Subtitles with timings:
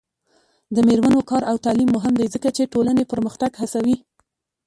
[0.75, 3.95] د میرمنو کار او تعلیم مهم دی ځکه چې ټولنې پرمختګ هڅوي.